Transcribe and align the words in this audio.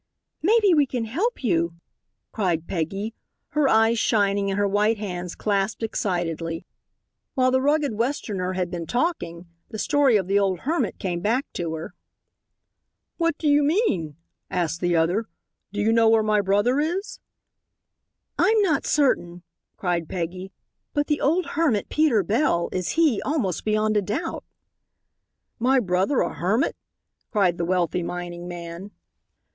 "Maybe 0.41 0.73
we 0.73 0.87
can 0.87 1.05
help 1.05 1.43
you," 1.43 1.75
cried 2.31 2.65
Peggy, 2.67 3.13
her 3.49 3.69
eyes 3.69 3.99
shining 3.99 4.49
and 4.49 4.57
her 4.57 4.67
white 4.67 4.97
hands 4.97 5.35
clasped 5.35 5.83
excitedly. 5.83 6.65
While 7.35 7.51
the 7.51 7.61
rugged 7.61 7.93
Westerner 7.93 8.53
had 8.53 8.71
been 8.71 8.87
talking 8.87 9.45
the 9.69 9.77
story 9.77 10.17
of 10.17 10.25
the 10.25 10.39
old 10.39 10.61
hermit 10.61 10.97
came 10.97 11.19
back 11.19 11.45
to 11.53 11.75
her. 11.75 11.93
"What 13.17 13.37
do 13.37 13.47
you 13.47 13.61
mean?" 13.61 14.17
asked 14.49 14.81
the 14.81 14.95
other; 14.95 15.27
"do 15.71 15.79
you 15.79 15.93
know 15.93 16.09
where 16.09 16.23
my 16.23 16.41
brother 16.41 16.79
is?" 16.79 17.19
"I'm 18.39 18.59
not 18.63 18.87
certain," 18.87 19.43
cried 19.77 20.09
Peggy, 20.09 20.51
"but 20.95 21.05
the 21.05 21.21
old 21.21 21.45
hermit, 21.49 21.89
Peter 21.89 22.23
Bell, 22.23 22.69
is 22.71 22.93
he 22.93 23.21
almost 23.21 23.63
beyond 23.63 23.95
a 23.95 24.01
doubt." 24.01 24.43
"My 25.59 25.79
brother 25.79 26.21
a 26.21 26.33
hermit!" 26.33 26.75
cried 27.31 27.59
the 27.59 27.65
wealthy 27.65 28.01
mining 28.01 28.47
man. 28.47 28.89